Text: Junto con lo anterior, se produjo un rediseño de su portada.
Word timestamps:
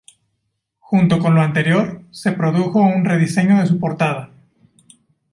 Junto 0.79 1.19
con 1.19 1.35
lo 1.35 1.41
anterior, 1.41 2.01
se 2.09 2.31
produjo 2.31 2.81
un 2.81 3.05
rediseño 3.05 3.59
de 3.59 3.67
su 3.67 3.77
portada. 3.77 4.31